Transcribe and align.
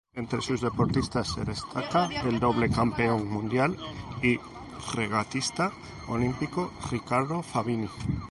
Entre 0.15 0.41
sus 0.41 0.61
deportistas 0.61 1.27
se 1.31 1.45
destaca 1.45 2.07
el 2.23 2.39
doble 2.39 2.71
campeón 2.71 3.29
mundial 3.29 3.77
y 4.23 4.39
regatista 4.95 5.71
olímpico 6.07 6.73
Ricardo 6.89 7.43
Fabini. 7.43 7.87